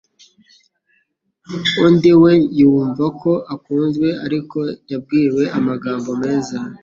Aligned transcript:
undi 1.85 2.11
we 2.21 2.33
yumva 2.59 3.05
ko 3.21 3.31
akunzwe 3.53 4.07
ari 4.23 4.35
uko 4.41 4.59
yabwiwe 4.91 5.43
amagambo 5.57 6.09
meza 6.23 6.57